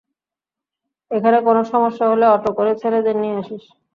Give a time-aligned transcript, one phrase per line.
[1.11, 3.63] এখানে কোন সমস্যা হলে অটো করে ছেলেদের নিয়ে আসিস।